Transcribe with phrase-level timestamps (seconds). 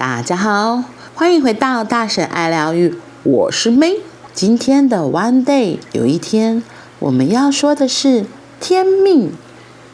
[0.00, 0.82] 大家好，
[1.14, 3.98] 欢迎回到大婶爱疗愈，我是 May。
[4.32, 6.62] 今天的 One Day 有一天，
[7.00, 8.24] 我们要说的是
[8.58, 9.34] 天命。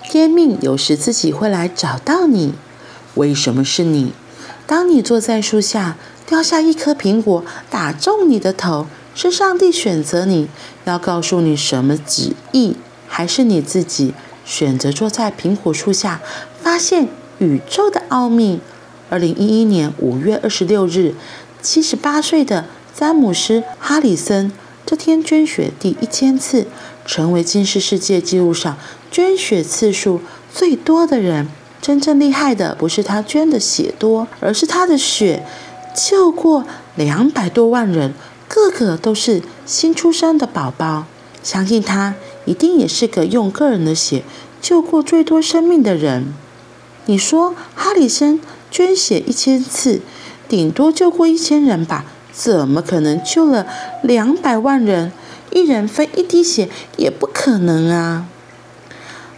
[0.05, 2.55] 天命有时自己会来找到你。
[3.16, 4.12] 为什么是你？
[4.64, 10.48] 当你坐在树下，掉下一颗苹果，打中你的头，是上帝选择你，
[10.84, 12.77] 要告诉你什么旨意，
[13.09, 14.14] 还是你自己
[14.45, 16.21] 选择坐在苹果树下，
[16.63, 18.61] 发现宇宙的奥秘？
[19.09, 21.15] 二零一一年五月二十六日，
[21.63, 24.51] 七十八岁的詹姆斯·哈里森
[24.85, 26.67] 这天捐血第一千次，
[27.05, 28.77] 成为今世世界纪录上
[29.11, 30.21] 捐血次数
[30.53, 31.49] 最多的人。
[31.81, 35.45] 真正厉害的不是他捐的血多，而是他的血
[35.95, 36.65] 救过
[36.97, 38.12] 两百多万人，
[38.48, 41.05] 个个都是新出生的宝宝。
[41.45, 44.25] 相信他一定也是个用个人的血
[44.61, 46.34] 救过最多生命的人。
[47.05, 50.00] 你说哈里森捐血一千次，
[50.48, 52.05] 顶多救过一千人吧？
[52.33, 53.67] 怎么可能救了
[54.03, 55.12] 两百万人？
[55.53, 58.27] 一人分一滴血也不可能啊！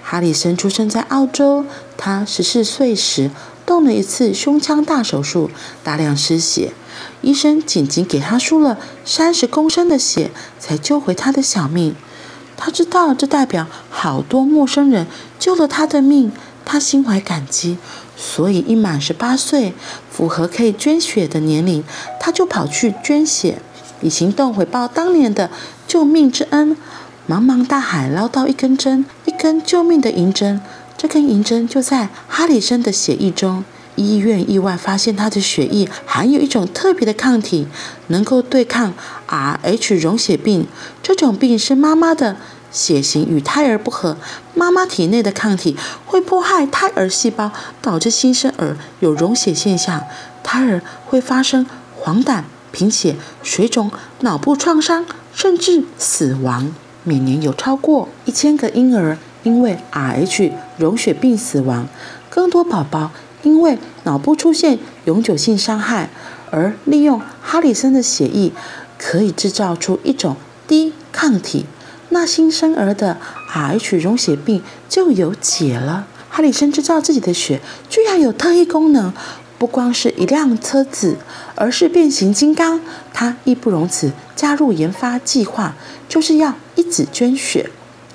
[0.02, 1.64] 哈里森出生在澳洲，
[1.96, 3.30] 他十四岁时
[3.64, 5.50] 动了一次胸腔大手术，
[5.84, 6.72] 大量失血，
[7.22, 11.94] 医生紧紧给他输了三十公升的血，才救回他的小命。
[12.56, 15.06] 他知道这代表好多陌生人
[15.38, 16.32] 救了他的命。
[16.64, 17.78] 他心怀感激，
[18.20, 19.72] 所以一满十八岁，
[20.10, 21.84] 符合可以捐血的年龄，
[22.18, 23.62] 他就跑去捐血，
[24.00, 25.48] 以行动回报当年的
[25.86, 26.76] 救命之恩。
[27.28, 30.60] 茫茫大海捞到一根针，一根救命的银针，
[30.96, 33.64] 这根银针就在哈里森的血液中。
[33.94, 37.68] 医院意外发现他的血液含有一种特别的抗体，
[38.08, 38.94] 能够对抗
[39.28, 40.66] Rh 溶血病。
[41.02, 42.36] 这种病是妈妈的。
[42.70, 44.16] 血型与胎儿不合，
[44.54, 50.04] 妈妈体内的抗体会迫害胎儿细胞，导致新生儿有溶血现象，
[50.42, 51.66] 胎儿会发生
[51.96, 56.74] 黄疸、贫血、水肿、脑部创伤，甚至死亡。
[57.04, 61.88] 每年有超过一千个婴儿因为 Rh 溶血病死亡，
[62.28, 63.10] 更多宝宝
[63.42, 66.10] 因为脑部出现永久性伤害。
[66.50, 68.52] 而利用哈里森的血液，
[68.96, 70.34] 可以制造出一种
[70.66, 71.66] 低抗体。
[72.10, 73.18] 那新生儿的
[73.52, 76.06] Rh 溶血病就有解了。
[76.30, 79.12] 哈里森知道自己的血居然有特异功能，
[79.58, 81.16] 不光是一辆车子，
[81.54, 82.80] 而是变形金刚。
[83.12, 85.74] 他义不容辞加入研发计划，
[86.08, 87.70] 就是要一直捐血。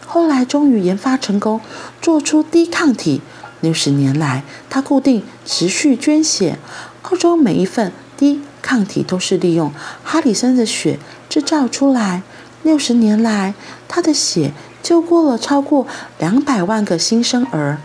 [0.06, 1.60] 后来终于研发成功，
[2.02, 3.22] 做出低抗体。
[3.62, 6.58] 六十年来，他固定持续捐血。
[7.04, 9.72] 澳洲每一份低抗体都是利用
[10.04, 12.24] 哈里森的血制造出来。
[12.64, 13.54] 六十年来，
[13.88, 14.52] 他的血
[14.82, 15.86] 救过了超过
[16.18, 17.78] 两百万个新生儿。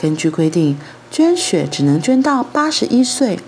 [0.00, 0.78] 根据规定，
[1.10, 3.38] 捐血只能捐到八十一岁，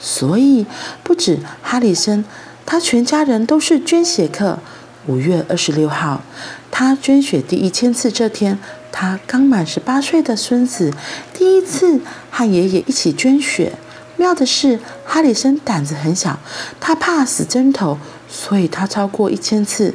[0.00, 0.66] 所以
[1.04, 2.24] 不止哈里森，
[2.66, 4.58] 他全家人都是捐血客。
[5.06, 6.22] 五月二十六号，
[6.70, 8.58] 他捐血第一千次这天，
[8.90, 10.92] 他刚满十八岁的孙子
[11.32, 13.74] 第一次和爷爷一起捐血。
[14.20, 16.38] 妙的是，哈里森胆子很小，
[16.78, 17.96] 他怕死针头，
[18.28, 19.94] 所以他超过一千次，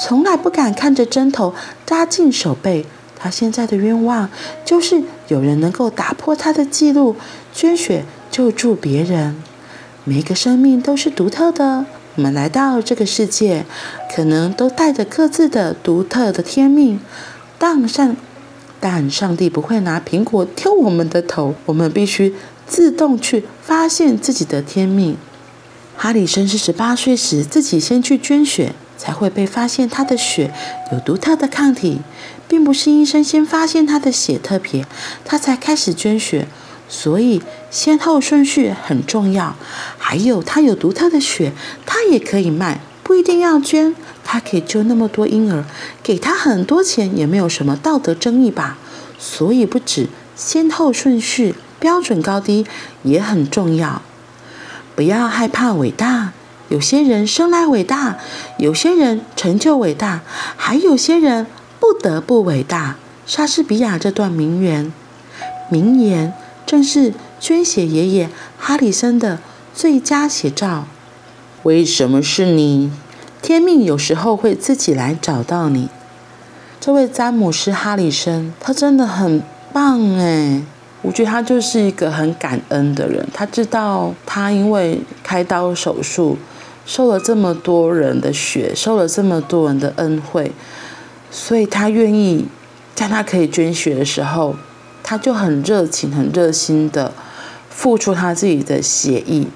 [0.00, 1.52] 从来不敢看着针头
[1.84, 2.86] 扎进手背。
[3.18, 4.30] 他现在的愿望
[4.64, 7.16] 就是有人能够打破他的记录，
[7.52, 9.42] 捐血救助别人。
[10.04, 11.84] 每个生命都是独特的，
[12.14, 13.66] 我们来到这个世界，
[14.14, 17.00] 可能都带着各自的独特的天命。
[17.58, 18.14] 但上，
[18.78, 22.32] 但上帝不会拿苹果挑我们的头，我们必须。
[22.66, 25.16] 自动去发现自己的天命。
[25.96, 30.52] 哈里森是十八岁时自己先去捐血，才会被发现他的血
[30.92, 32.00] 有独特的抗体，
[32.48, 34.84] 并不是医生先发现他的血特别，
[35.24, 36.48] 他才开始捐血。
[36.88, 39.56] 所以先后顺序很重要。
[39.96, 41.52] 还有他有独特的血，
[41.86, 43.94] 他也可以卖，不一定要捐。
[44.22, 45.64] 他可以救那么多婴儿，
[46.02, 48.78] 给他很多钱也没有什么道德争议吧？
[49.18, 51.54] 所以不止先后顺序。
[51.84, 52.64] 标准高低
[53.02, 54.00] 也很重要，
[54.96, 56.32] 不要害怕伟大。
[56.70, 58.16] 有些人生来伟大，
[58.56, 60.22] 有些人成就伟大，
[60.56, 61.46] 还有些人
[61.78, 62.96] 不得不伟大。
[63.26, 64.90] 莎士比亚这段名言，
[65.68, 66.32] 名言
[66.64, 69.38] 正是捐血爷爷哈里森的
[69.74, 70.86] 最佳写照。
[71.64, 72.90] 为什么是你？
[73.42, 75.90] 天命有时候会自己来找到你。
[76.80, 80.62] 这位詹姆斯哈里森，他真的很棒哎。
[81.04, 83.22] 我觉得他就是一个很感恩的人。
[83.34, 86.38] 他知道他因为开刀手术，
[86.86, 90.50] 受了这么多人的血，受了这么多人的恩惠，
[91.30, 92.46] 所以他愿意
[92.94, 94.56] 在他可以捐血的时候，
[95.02, 97.12] 他就很热情、很热心的
[97.68, 99.46] 付出他自己的血液，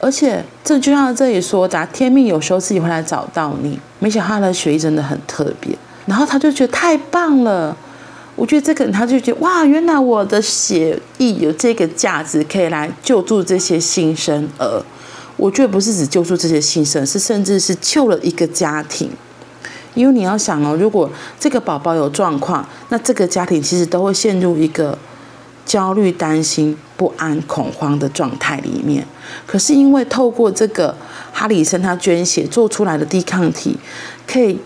[0.00, 3.78] 而且这就像这里说的，天命有时候自己会来找到你。
[3.98, 7.76] 没想到他的学艺真的很特别，然后他就觉得太棒了。
[8.38, 14.80] 我觉得这个人他就觉得哇，原来我的血液有这个价值，可以来救助这些新生儿。
[15.36, 19.10] 我觉得不是只救助这些新生，是甚至是救了一个家庭。
[19.94, 24.96] 因为你要想哦，如果这个宝宝有状况，那这个家庭其实都会陷入一个
[25.66, 29.04] 焦虑、担心、不安、恐慌的状态里面。
[29.48, 30.94] 可是因为透过这个
[31.32, 33.76] 哈里森他捐血做出来的滴抗体，
[34.28, 34.60] 可以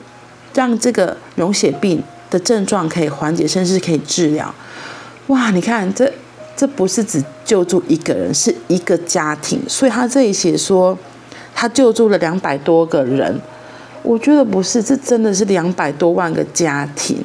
[0.53, 4.53] 让这个溶血病的症状可以缓解，甚至可以治疗。
[5.27, 6.11] 哇，你看这
[6.57, 9.61] 这不是只救助一个人，是一个家庭。
[9.69, 10.99] 所以他这里写说，
[11.55, 13.39] 他救助了两百多个人。
[14.03, 17.19] 我觉得不是，这真的是两百多万个家庭，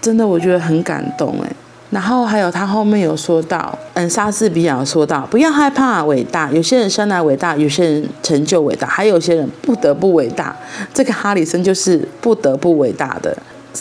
[0.00, 1.52] 真的我觉得很感动哎。
[1.90, 10.56] 然后还有他后面有说到，嗯，莎士比亚说到，不要害怕伟大，有些人生来伟大，有些人成就伟大，还有些人不得不伟大。
[10.92, 13.36] 这个哈里森就是不得不伟大的。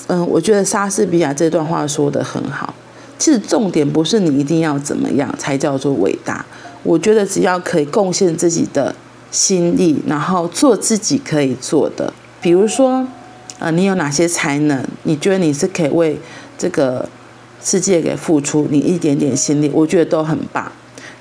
[0.08, 2.74] 嗯，我觉得莎士比亚这段话说得很好。
[3.20, 6.46] 其实重点不是你一定要怎么样才叫做伟大，
[6.84, 8.94] 我觉得只要可以贡献自己的
[9.32, 12.12] 心力，然后做自己可以做的。
[12.42, 13.08] 比如说，
[13.60, 14.84] 呃，你有哪些才能？
[15.04, 16.20] 你觉得你是可以为
[16.58, 17.08] 这个
[17.64, 19.72] 世界给付出你一点点心力？
[19.74, 20.70] 我觉得都很棒。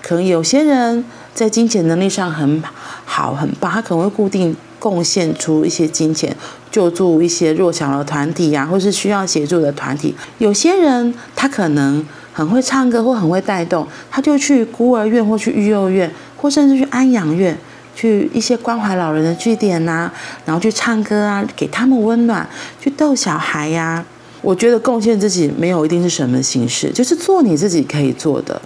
[0.01, 2.61] 可能有些人在金钱能力上很
[3.05, 6.37] 好，很棒，他可能会固定贡献出一些金钱，
[6.73, 10.13] 救助一些弱小的团体呀、或是需要协助的团体。
[10.39, 17.57] 有些人他可能很会唱歌或很会带动，他就去孤儿院或去育幼院，或甚至去安养院。
[17.95, 20.11] 去一些关怀老人的据点呐、
[20.47, 22.49] 然后去唱歌啊，给他们温暖，
[22.81, 24.03] 去逗小孩呀、
[24.41, 28.61] 我觉得贡献自己没有一定是什么形式，就是做你自己可以做的。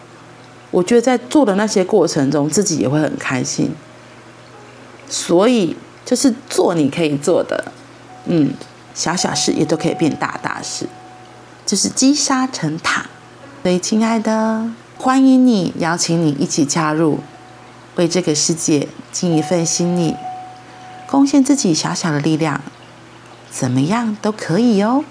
[0.70, 3.68] 我觉得在做的那些过程中，自己也会很开心。
[5.08, 5.74] 所以
[6.06, 7.72] 就是做你可以做的，
[8.24, 8.54] 嗯，
[8.94, 10.86] 小小事也都可以变大大事，
[11.66, 13.04] 就是积沙成塔。
[13.62, 17.18] 所以，亲爱的，欢迎你，邀请你一起加入。
[17.96, 20.14] 为这个世界尽一份心力，
[21.08, 22.60] 贡献自己小小的力量，
[23.50, 25.02] 怎么样都可以哦。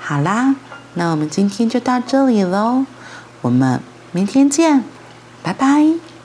[0.00, 0.56] 好啦，
[0.94, 2.84] 那我们今天就到这里喽，
[3.40, 3.80] 我们
[4.10, 4.84] 明天见，
[5.42, 6.17] 拜拜。